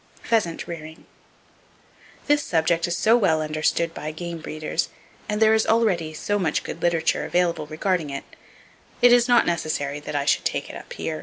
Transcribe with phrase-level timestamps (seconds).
[0.23, 1.05] Pheasant Rearing.
[2.25, 4.89] —This subject is so well understood by game breeders,
[5.29, 8.23] and there is already so much good literature available regarding it,
[9.03, 11.19] it is not necessary that I should take it up here.